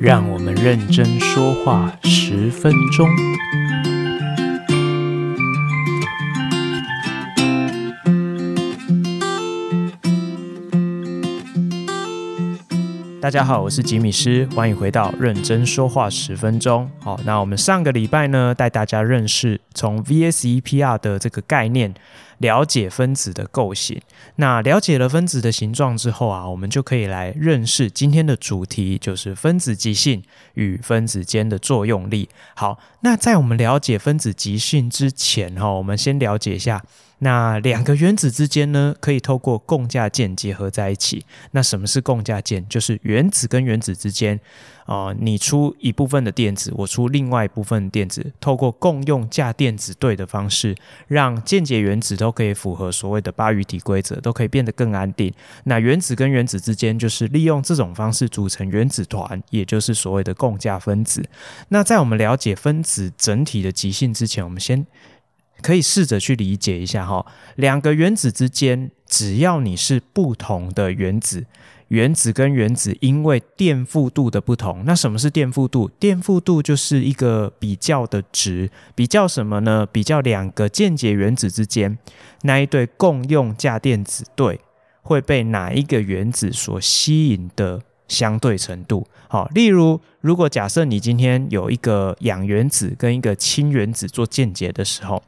[0.00, 3.08] 让我们认真说话十分钟。
[13.20, 16.88] 大家好，我是吉米师，欢迎回到认真说话十分钟。
[17.00, 21.92] 好，那我们上个礼拜呢，带大家认识从 VSEPR 的这个概念。
[22.38, 24.00] 了解分子的构型，
[24.36, 30.22] 那了解了分子的形状之后啊，我们就可以来认识今天的主题，就是分子极性
[30.54, 32.28] 与分子间的作用力。
[32.54, 36.82] 好，那在我们了解分子极性之前哈，我们先了解一下。
[37.20, 41.26] 那两个原子之间呢，可以透过共价键结合在一起。
[41.50, 42.64] 那什么是共价键？
[42.68, 44.38] 就是原子跟原子之间，
[44.88, 50.74] 啊、你出一部分的电子，我出另外一部分的电子，透过共用价电子对的方式，
[51.06, 55.30] 让键结原子都可以符合所谓的八隅体规则，都可以变得更安定。
[55.64, 61.22] 那原子跟原子之间，就是利用这种方式组成原子团，也就是所谓的共价分子。
[61.68, 64.86] 那在我们了解分子整体的极性之前，我们先。
[65.60, 71.46] 可以试着去理解一下哈，两个原子之间，只要你是不同的原子，
[71.88, 75.88] 原子跟原子因为电负度的不同，那什么是电负度？
[75.98, 79.86] 电负度就是一个比较的值，比较什么呢？
[79.90, 81.98] 比较两个间接原子之间
[82.42, 84.60] 那一对共用价电子对
[85.02, 89.06] 会被哪一个原子所吸引的相对程度。
[89.28, 95.22] 好，例如如果假设你今天有一个氧原子跟一个氢原子做间接的时候。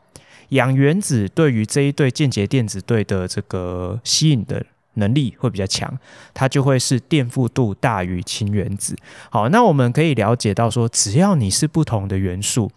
[0.50, 5.98] 氧原子对于这一对间接电子对的这个吸引的能力会比较强，
[6.34, 8.96] 它就会是电负度大于氢原子。
[9.30, 12.70] 好，那我们可以了解到说，只要你是不同的元素，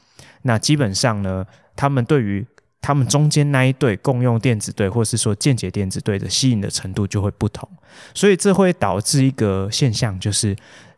[0.43, 2.45] 那基本上呢，它们对于
[2.81, 7.69] 它们中间那一对共用电子对，或是说间接电子对的吸引的程度就会不同，
[8.13, 10.55] 所以这会导致一个现象，就是。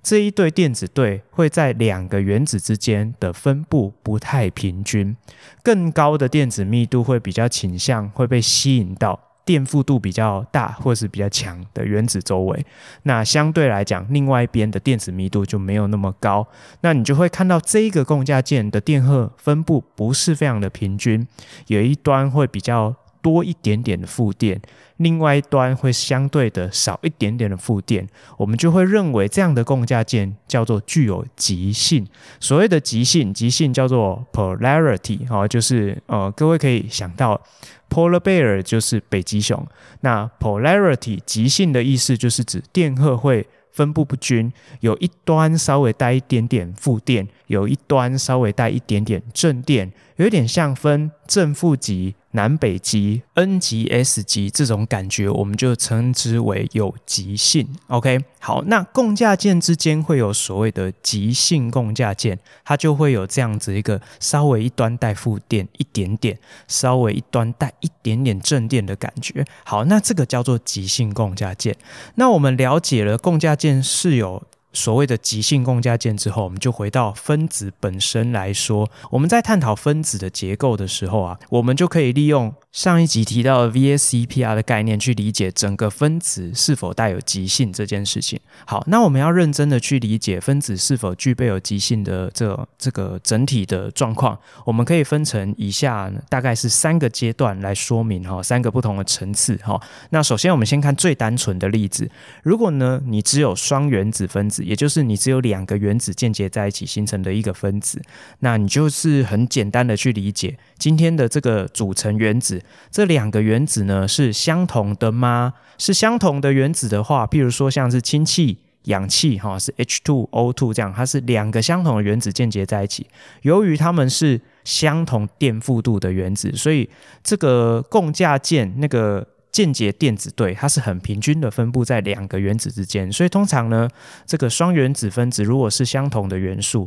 [0.08, 5.18] 这一对电子对会在两个原子之间的分布不太平均，
[5.64, 12.66] 更高的电子密度会比较倾向会被吸引到电负度比较大或是比较强的原子周围。
[13.04, 16.48] 那相对来讲，另外一边的电子密度就没有那么高，
[16.82, 21.28] 那你就会看到这一个共价键的电荷分布不是非常的平均，
[21.68, 24.62] 有一端会比较多一点点的负电。
[24.98, 32.06] 另外一端会相对的少一点点的负电，我们就会认为这样的共价键叫做具有极性。
[32.40, 37.42] 所谓的极性，极性叫做 polarity，哦，就是呃，各位可以想到
[37.90, 39.68] polar bear 就是北极熊。
[40.02, 52.16] 那 polarity 极性的意思就是指电荷会分布不均，有一端稍微带一点点负电，有一端稍微带一点点正电，有点像分正负极。
[52.36, 57.68] 南北极、N 极、S 极这种感觉，我们就称之为有极性。
[57.88, 66.38] OK，好，那共价键之间会有所谓的极性共价键，它就会有这样子一个稍微一端带负电一点点，
[66.68, 69.46] 稍微一端带一点点正电的感觉。
[69.64, 71.76] 好，那这个叫做极性共价键。
[72.16, 74.44] 那我们了解了共价键是有。
[74.76, 78.88] 所谓的极性共价键之后，我们就回到分子本身来说。
[79.10, 88.38] 我们在探讨分子的结构的时候啊，我们就可以利用上一集提到 VSEPR 的概念去理解整个分子是否带有极性这件事情。
[88.66, 99.82] 好，那我们要认真的去理解分子是否具备有极性的这这个整体的状况，我们可以分成以下大概是三个阶段来说明哈，三个不同的层次哈。
[100.10, 102.12] 那首先我们先看最单纯的例子，
[102.44, 108.02] 如果呢你只有双原子分子，也就是你只有两个原子键结在一起形成的一个分子，
[108.40, 112.62] 那你就是很简单的去理解今天的这个组成原子，
[112.92, 115.54] 这两个原子呢是相同的吗？
[115.78, 123.08] 是相同的原子的话，譬如说像是氢气、氧气，哈，是 H2O2 这样，它是两个相同的原子间结在一起。
[123.42, 126.90] 由于它们是相同电负度的原子，所以
[127.24, 129.28] 这个共价键那个。
[129.56, 133.88] 间结电子对，它是很平均的分布在两个原子之间，所以通常呢，
[134.26, 136.86] 这个双原子分子如果是相同的元素，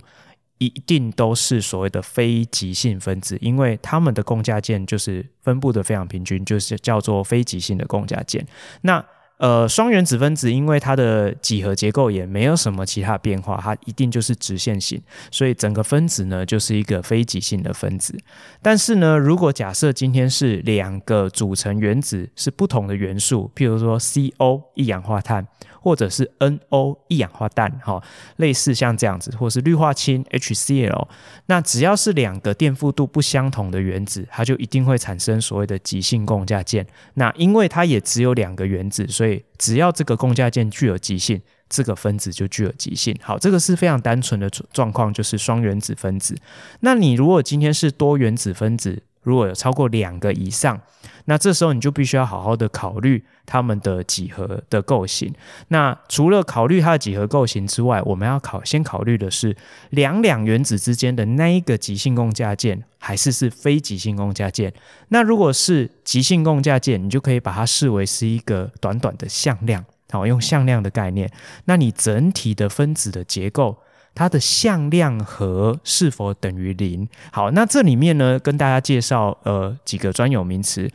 [0.59, 8.47] 一定都是所谓的非极性分子，因为它们的共价键就是分布的非常平均，就是叫做非极性的共价键。
[8.83, 9.05] 那
[9.39, 15.01] 呃，双原子分子因为它的几何结构也没有什么其他变化，它一定就是直线型，
[15.31, 18.19] 所以整个分子呢就是一个非极性的分子。
[18.61, 25.47] 但是呢，如果假设今天是两个组成原子是不同的元素，譬如说 CO 一氧化碳。
[25.81, 28.03] 或者是 NO 一氧化氮，哈，
[28.37, 31.07] 类似像这样子，或是氯化氢 HCl，
[31.47, 36.85] 那只要是两个电负度不相同的原子，它就一定会产生所谓的极性共价键。
[37.15, 39.28] 那因为它也只有两个原子，所以
[39.59, 43.17] 只要这个共价键具有极性，这个分子就具有极性。
[43.21, 46.37] 好，这个是非常单纯的状况，就是双原子分子。
[46.81, 50.81] 那你如果今天是多原子分子，如果有超过两个以上，
[51.27, 55.31] 那这时候你就必须要好好的考虑它们的几何的构型。
[55.69, 59.55] 那除了考虑它的几何构型之外，我们要考先考虑的是
[59.91, 64.73] 两两原子之间的那一个极性共价键，还是是非极性共价键？
[65.09, 71.31] 那如果是极性共价键，你就可以把它视为是一个短短的向量，好，用向量的概念。
[71.67, 73.77] 那你整体的分子的结构。
[74.19, 77.09] 它的向量和是否等于零？
[77.31, 80.91] 好，那这里面呢，跟大家介绍呃几个专有名词。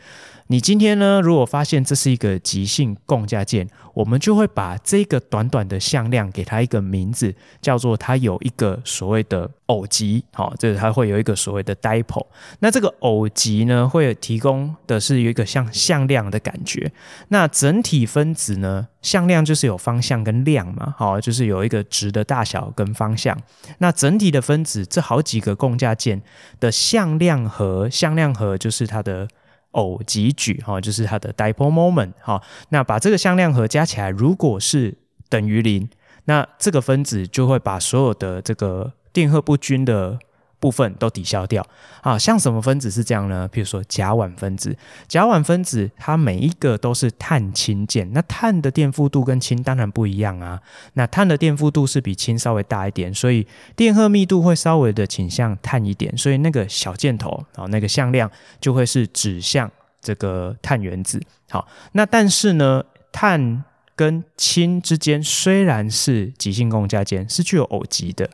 [0.53, 12.27] 你今天呢，如果发现这是一个极性共价键，我们就会把这个短短的向量给它一个名字，叫做它有一个所谓的偶极，好，这是它会有一个所谓的 dipole。
[12.59, 16.91] 那这个偶极呢，会提供的是有一个像向量的感觉。
[17.29, 23.35] 那整体分子呢，向量就是有方向跟量嘛，好，就是有一个值的大小跟方向。
[23.79, 26.21] 那整体的分子这好几个共价键
[26.59, 29.27] 的向量和向量和就是它的。
[29.73, 32.41] 偶极矩哈，就是它的 dipole moment 哈。
[32.69, 34.97] 那把这个向量和加起来，如果是
[35.29, 35.87] 等于零，
[36.25, 40.17] 那这个分子就会把所有的这个电荷不均的
[40.63, 41.62] 部分都抵消掉
[42.00, 43.45] 啊，像什么分子是这样呢？
[43.51, 44.74] 比如说甲烷分子，
[45.10, 50.62] 甲烷分子它每一个都是碳氢键，那碳的电负度跟氢当然不一样啊。
[50.94, 53.45] 那碳的电负度是比氢稍微大一点，所以
[53.75, 58.31] 电荷密度会稍微的倾向碳一点，所以那个小箭头啊，那个向量
[58.62, 59.69] 就会是指向
[60.01, 61.21] 这个碳原子。
[61.50, 62.81] 好，那但是呢，
[63.12, 63.66] 碳
[63.98, 68.30] 跟氢之间虽然是极性共价键，是具有偶极的。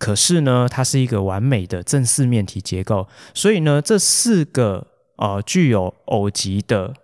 [0.00, 4.86] 可是呢，它是一个完美的正四面体结构，所以呢，这四个
[5.16, 6.94] 呃具有偶极的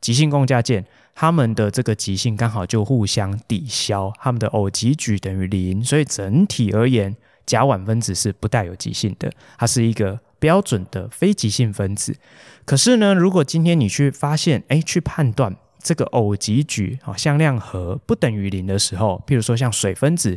[0.00, 7.14] 极性共价键，它们的这个极性刚好就互相抵消，它们的偶极矩等于零，所以整体而言，
[7.46, 12.16] 甲烷分子是不带有极性的，它是一个标准的非极性分子。
[12.64, 20.36] 可是呢，如果今天你去发现，哎，去判断这个偶极矩啊向量和不等于零的时候，譬如说像水分子。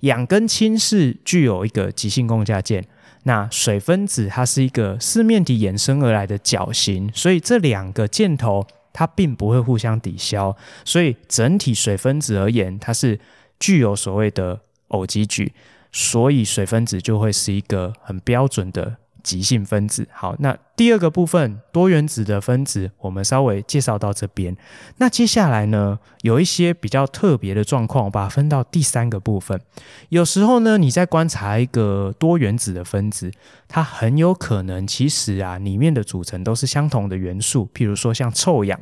[0.00, 2.84] 氧跟氢是具有一个极性共价键，
[3.24, 13.20] 那水分子它是一个四面体衍生而来的角形，所以这两个箭头它并不会互相抵消，所以整体水分子而言，它是
[13.58, 15.52] 具有所谓的偶极矩，
[15.92, 18.96] 所以水分子就会是一个很标准的。
[19.22, 24.56] 极性分子，好，那第二个部分多原子的分子，我们稍微介绍到这边。
[24.96, 29.60] 那接下来呢，有一些比较特别的状况，我把它分到第三个部分。
[30.08, 33.30] 有时候呢，你在观察一个多原子的分子，
[33.68, 38.80] 它很有可能其实啊，里面的组成都是相同的元素，譬如说像臭氧。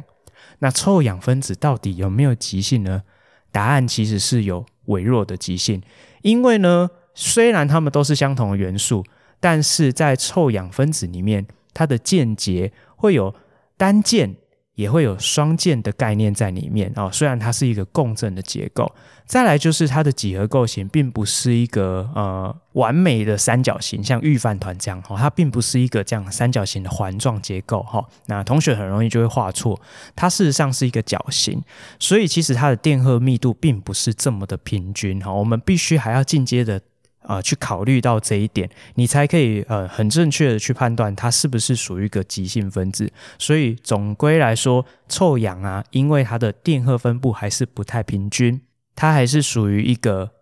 [0.60, 3.02] 那臭氧分子到底有没有极性呢？
[3.50, 5.82] 答案其实是有微弱的极性，
[6.22, 9.04] 因为呢，虽然它们都是相同的元素。
[9.40, 13.34] 但是在臭氧分子里面，它的键结会有
[13.76, 14.36] 单键，
[14.74, 17.08] 也会有双键的概念在里面哦。
[17.12, 18.92] 虽然它是一个共振的结构，
[19.26, 28.04] 再来就是它的几何构型并不是一个呃完美的三角形，像预饭团这样哈，它并不是一个这样三角形的环状结构哈。
[28.26, 29.80] 那同学很容易就会画错，
[30.16, 31.62] 它事实上是一个角形，
[32.00, 35.32] 所以其实它的电荷密度并不是这么的平均哈。
[35.32, 36.80] 我们必须还要进阶的。
[37.28, 43.12] 啊、去考虑到这一点，你才可以呃很正确的去判断它是不是属于一个急性分子。
[43.38, 48.60] 所以总归来说，臭氧啊，因为它的电荷分布还是不太平均，
[48.96, 50.37] 它还是属于一个。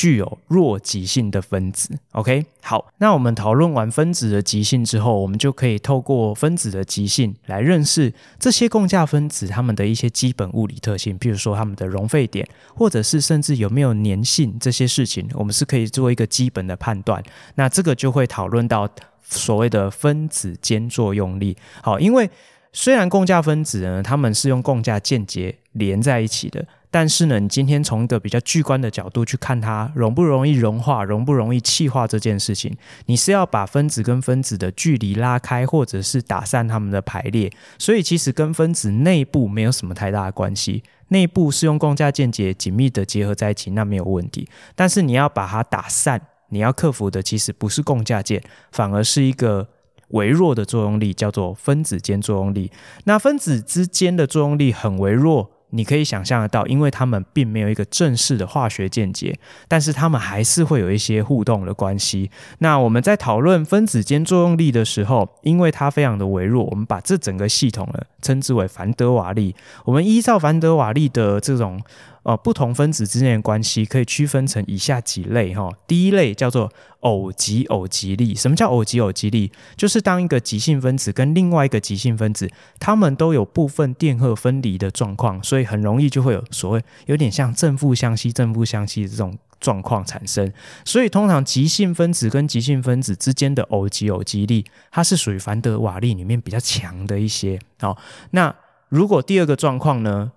[0.00, 17.22] 具有弱极性的分子，OK，好，那我们讨论完分子的极性之后，我们就可以透过分子的极性来认识这些共价分子它们的一些基本物理特性，譬如说它们的熔沸点，或者是甚至有没有粘性这些事情，我们是可以做一个基本的判断。
[17.56, 18.88] 那这个就会讨论到
[19.28, 21.54] 所谓的分子间作用力。
[21.82, 22.30] 好，因为
[22.72, 26.66] 虽然共价分子呢，它们是用共价键结连在一起的。
[26.92, 37.48] 但是呢，你今天从一个比较巨观的角度去看它容不容易融化、容不容易气化这件事情，你是要把分子跟分子的距离拉开，或者是打散它们的排列。
[37.78, 44.48] 所以其实跟分子内部没有什么太大的关系，内部是用共价键结紧密的结合在一起，那没有问题。
[44.74, 49.68] 但是你要把它打散，你要克服的其实不是共价键，反而是一个
[50.08, 52.72] 微弱的作用力，叫做分子间作用力。
[53.04, 55.52] 那分子之间的作用力很微弱。
[55.70, 62.30] 你可以想象得到，因为他们并没有一个正式的化学见解，但是他们还是会有一些互动的关系。
[62.58, 69.54] 那我们在讨论分子间作用力的时候，因为它非常的微弱，我们把这整个系统呢称之为凡德瓦力。
[69.84, 71.80] 我们依照凡德瓦力的这种
[72.22, 75.70] 呃，不同分子之间的关系可以区分成以下几类哈。
[75.86, 78.34] 第一类叫做偶极偶极力。
[78.34, 79.50] 什么叫偶极偶极力？
[79.74, 90.52] 就是当一个极性分子跟另外一个极性分子，它们都有部分电荷分离的状况，所以很容易就会有所谓有点像正负相吸、正负相吸的这种状况产生。
[90.84, 97.58] 所以通常极性分子跟极性分子之间的偶极偶极力，它是属于凡德瓦力里面比较强的一些。
[97.78, 97.96] 好，
[98.32, 98.54] 那
[98.90, 100.32] 如果第二个状况呢？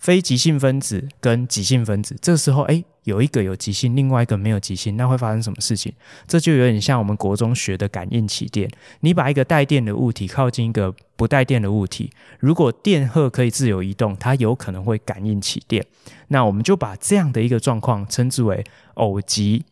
[0.00, 5.92] 非极性分子跟极性分子，这时候，哎，有一个有极性，另外一个没有极性，那会发生什么事情？
[6.26, 8.68] 这就有点像我们国中学的感应起电。
[9.00, 15.84] 你把一个带电的物体靠近一个不带电的物体，如果电荷可以自由移动，它有可能会感应起电。
[16.28, 18.64] 那我们就把这样的一个状况称之为
[18.94, 19.64] 偶极。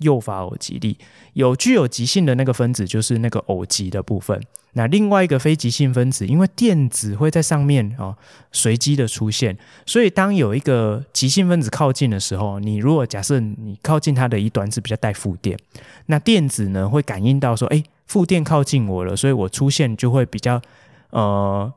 [0.00, 0.98] 诱发偶极力，
[1.32, 4.40] 有具有极性的那个分子就是那个偶极的部分。
[4.74, 8.16] 那另外一个非极性分子，因为电子会在上面哦
[8.52, 15.58] 随机的出现，所以当有一个极性分子靠近的时候，你如果假设你靠近它的一端是比较带负电，
[16.06, 20.62] 那电子呢会感应到说，哎，负电靠近我了，所以我出现就会比较
[21.10, 21.72] 呃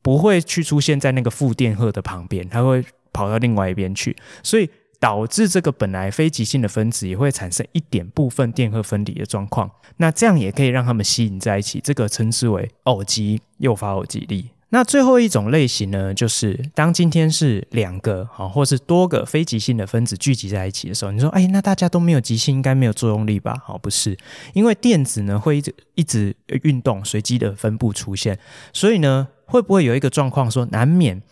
[0.00, 4.70] 不会去出现在那个负电荷的旁边，它会跑到另外一边去，所以。
[4.98, 14.50] 导致这个本来非极性的分子也会产生一点部分电荷分离的状况，那这样也可以让它们吸引在一起，这个称之为偶极诱发偶极力。
[14.70, 23.62] 那最后一种类型呢，就是当今天是两个啊，或是多个非极性的分子聚集在一起的时候，你说，哎，那大家都没有极性，应该没有作用力吧？
[23.64, 24.18] 好，不是，
[24.54, 26.34] 因为电子呢会一直一直
[26.64, 28.38] 运动，随机的分布出现，
[28.72, 31.22] 所以呢，会不会有一个状况说，难免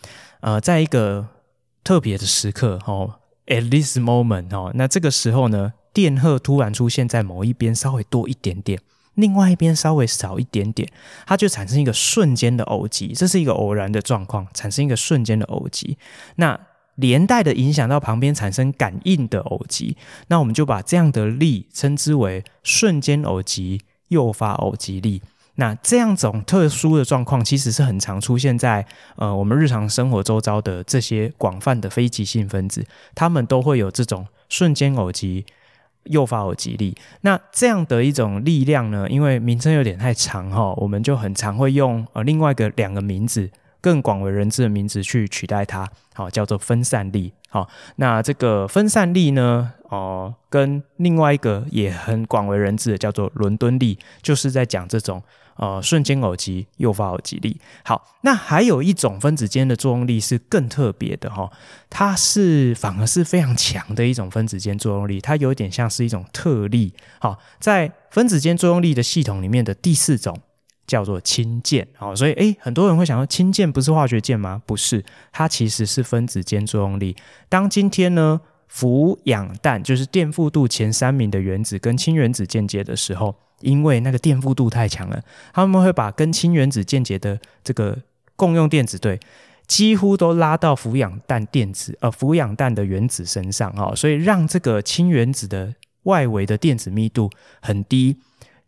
[0.41, 1.27] 呃，在一个
[1.83, 3.15] 特别的时刻，哦。
[3.47, 8.81] At this moment 哦，那这个时候呢，电荷突然出现在某一边稍微多一点点，
[9.15, 10.89] 另外一边稍微少一点点，
[11.27, 15.99] 它就产生一个瞬间的偶极，这是一个偶然的状况，产生一个瞬间的偶极。
[16.37, 16.59] 那
[16.95, 19.97] 连带的影响到旁边产生感应的偶极，
[20.29, 25.21] 那我们就把这样的力称之为瞬间偶极诱发偶极力。
[25.57, 28.85] 那这样种特殊的状况，其实是很常出现在
[29.15, 32.85] 呃我们日常生活周遭的这些广泛的非极性分子，
[33.15, 35.47] 它们都会有这种瞬间偶极
[36.05, 36.97] 诱发偶极力。
[37.21, 43.49] 那这样的一种力量呢，因为名称有点太长哈，我们就很常会用呃另外一个两个名字
[43.81, 47.33] 更广为人知的名字去取代它，好，叫做分散力。
[47.49, 55.23] 好，那这个分散力呢，哦、跟另外一个也很广为人知的叫做伦敦力，就是在讲这种。
[55.57, 57.61] 呃，瞬间偶极诱发偶极力。
[57.85, 61.51] 好，那还有一种分子间的作用力是更特别的哈，
[61.89, 66.93] 它是反而是非常强的一种分子间作用力，它有点像是一种特例。
[67.21, 70.39] 好，在分子间作用力的系统里面的第四种
[70.87, 71.87] 叫做氢键。
[71.97, 74.61] 好，所以诶，很多人会想说，氢键不是化学键吗？
[74.67, 77.17] 不是，它其实是分子间作用力。
[77.49, 78.41] 当今天呢，
[78.75, 83.35] 氟氧氮就是电负度前三名的原子跟氢原子键结的时候。
[83.61, 85.23] 因为那个电负度太强了，
[85.55, 87.97] 他们会把跟氢原子键结的这个
[88.37, 89.19] 共用电子对，
[89.67, 97.31] 几乎都拉到氟氧氮电子呃氟氧氮的原子身上哈、所以让这个氢原子的外围的电子密度
[97.63, 98.19] 很低，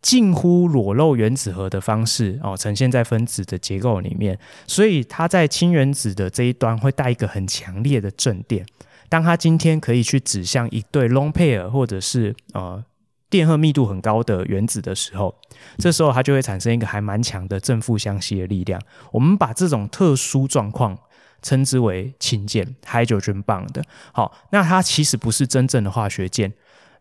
[0.01, 8.65] 近乎裸露原子核的方式哦呈现在分子的结构里面，所以它在氢原子的这一端会带一个很强烈的正电，
[9.09, 12.85] 当它今天可以去指向一对 long pair 或者是呃。
[13.29, 15.35] 电荷密度很高的原子的时候，
[15.79, 18.81] 这时候它就会产生一个还蛮强的正负相吸的力量。
[19.11, 20.97] 我们把这种特殊状况
[21.43, 23.83] 称之为氢键 （hydrogen bond）。
[24.13, 26.53] 好，那它其实不是真正的化学键。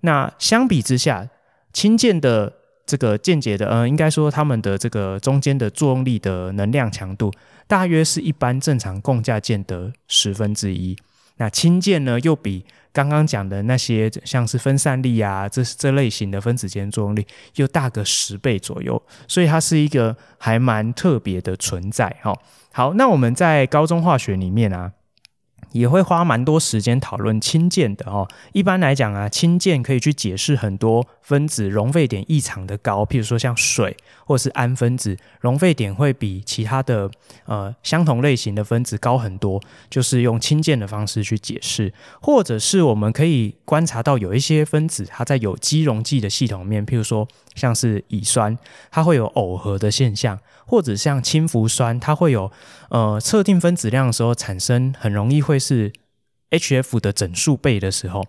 [0.01, 1.29] 那相比之下，
[1.71, 2.51] 氢键的
[2.87, 7.31] 这个键结的，呃，应该说它们的这个中间的作用力的能量强度，
[7.67, 10.97] 大约是一般正常共价键的十分之一。
[11.37, 17.25] 那氢键呢，又比刚刚讲的那些像是分散力啊，这这类型的分子间作用力
[17.55, 22.15] 又大个十倍左右，所以它是一个还蛮特别的存在。
[22.21, 22.33] 哈，
[22.71, 24.91] 好，那我们在高中化学里面啊。
[25.75, 28.25] 也会花蛮多时间讨论氢键的哦。
[28.53, 37.11] 一般来讲啊，氢键可以去解释很多分子熔沸点异常的高，譬如说像水或是氨分子，熔沸点会比其他的
[37.45, 41.93] 呃相同类型的分子高很多，就是用氢键的方式去解释。
[42.21, 48.55] 或者是我们可以观察到有一些分子，它在有机溶剂的系统面，譬如说像是乙酸，
[48.91, 50.39] 它会有耦合的现象。
[50.67, 52.51] 或者像氢氟酸，它会有
[52.89, 55.93] 呃测定分子量的时候产生，很容易会是
[56.49, 58.25] HF 的整数倍的时候，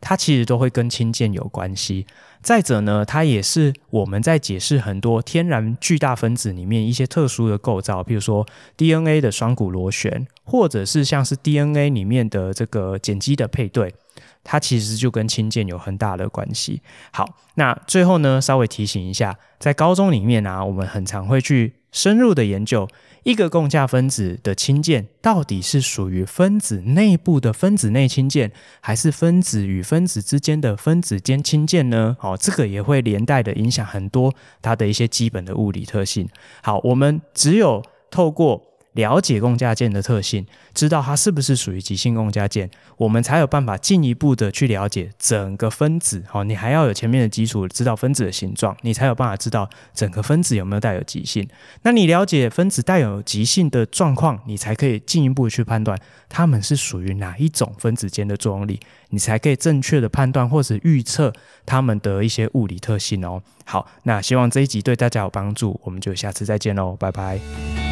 [0.00, 2.06] 它其实都会跟氢键有关系。
[2.42, 8.46] 再者呢，它也是我们在解释很多天然巨大分子里面一些特殊的构造，比如说
[8.76, 13.92] DNA 的双股螺旋，或者是像是 DNA 里面的这个碱基的配对，
[14.42, 16.82] 它其实就跟氢键有很大的关系。
[17.12, 22.88] 好，那最后呢，稍微提醒一下，在高中里面啊，我们很常会去深入的研究。
[23.22, 32.16] 一个共价分子的氢键到底是属于分子内部的分子内氢键，还是分子与分子之间的分子间氢键呢？
[32.18, 34.32] 好，这个也会连带的影响很多
[34.62, 36.26] 它的一些基本的物理特性。
[36.62, 40.44] 好，我们只有透过了解共价键的特性，
[40.74, 46.24] 知道它是不是属于极性共价键，我们才有办法进一步的去了解整个分子。
[46.28, 51.48] 好，你还要有前面的基础，知道分子的形状，你才有办法知道整个分子有没有带有极性。
[51.82, 55.96] 那你了解分子带有极性的状况，你才可以进一步去判断
[56.28, 58.80] 它们是属于哪一种分子间的作用力，
[59.10, 61.32] 你才可以正确的判断或者预测
[61.64, 63.40] 它们的一些物理特性哦。
[63.64, 67.89] 好，那希望这一集对大家有帮助，我们就下次再见喽，拜拜。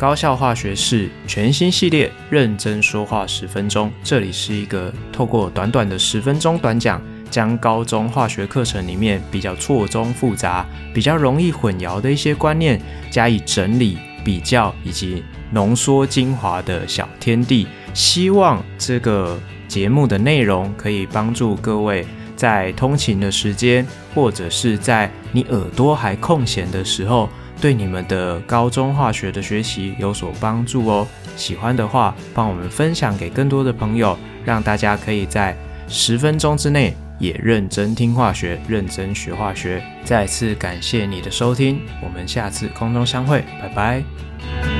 [0.00, 3.92] 高效化学式全新系列，认真说话十分钟。
[4.02, 12.80] 这里是一个透过短短的十分钟短讲，将高中化学课程里面比较错综复杂、比较容易混淆的一些观念
[13.10, 17.68] 加以整理、比较以及浓缩精华的小天地。
[17.92, 19.38] 希望这个
[19.68, 27.28] 节目的内容可以帮助各位在通勤的时间，或者是在你耳朵还空闲的时候。
[27.60, 31.06] 对你们的高中化学的学习有所帮助哦。
[31.36, 39.82] 喜欢的话，帮我们分享给更多的朋友，让大家可以在十分钟之内也认真听化学，认真学化学。
[40.04, 44.79] 再次感谢你的收听，我们下次空中相会，拜拜。